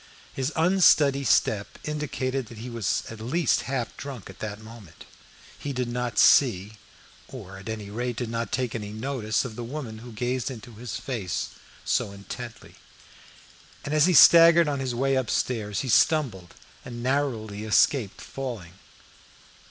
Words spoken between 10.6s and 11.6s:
his face